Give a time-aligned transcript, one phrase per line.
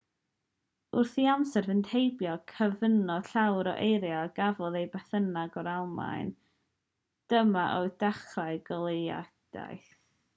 [0.99, 6.33] wrth i amser fynd heibio cyfunodd llawer o eiriau a gafodd eu benthyg o'r almaeneg
[7.35, 9.93] dyma oedd dechrau goleuedigaeth